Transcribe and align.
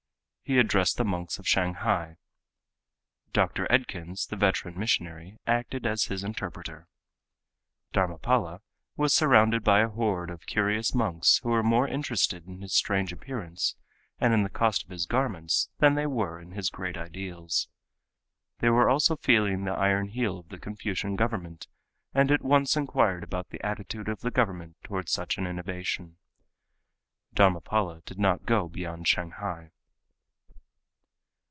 He 0.43 0.59
addressed 0.59 0.97
the 0.97 1.05
monks 1.05 1.39
of 1.39 1.47
Shanghai. 1.47 2.17
Dr. 3.31 3.67
Edkins, 3.71 4.27
the 4.27 4.35
veteran 4.35 4.77
missionary, 4.77 5.37
acted 5.47 5.85
as 5.85 6.07
his 6.07 6.25
interpreter. 6.25 6.89
Dharmapala 7.93 8.59
was 8.97 9.13
surrounded 9.13 9.63
by 9.63 9.79
a 9.79 9.87
horde 9.87 10.29
of 10.29 10.45
curious 10.45 10.93
monks 10.93 11.37
who 11.41 11.51
were 11.51 11.63
more 11.63 11.87
interested 11.87 12.45
in 12.47 12.59
his 12.59 12.73
strange 12.73 13.13
appearance 13.13 13.77
and 14.19 14.33
in 14.33 14.43
the 14.43 14.49
cost 14.49 14.83
of 14.83 14.89
his 14.89 15.05
garments 15.05 15.69
than 15.79 15.95
they 15.95 16.05
were 16.05 16.41
in 16.41 16.51
his 16.51 16.69
great 16.69 16.97
ideals. 16.97 17.69
They 18.59 18.69
were 18.71 18.89
also 18.89 19.15
feeling 19.15 19.63
the 19.63 19.71
iron 19.71 20.09
heel 20.09 20.37
of 20.37 20.49
the 20.49 20.59
Confucian 20.59 21.15
government 21.15 21.69
and 22.13 22.29
at 22.29 22.41
once 22.43 22.75
inquired 22.75 23.23
about 23.23 23.51
the 23.51 23.65
attitude 23.65 24.09
of 24.09 24.19
the 24.19 24.31
government 24.31 24.75
toward 24.83 25.07
such 25.07 25.37
an 25.37 25.47
innovation. 25.47 26.17
Dharmapala 27.33 28.01
did 28.05 28.19
not 28.19 28.45
go 28.45 28.67
beyond 28.67 29.07
Shanghai. 29.07 29.71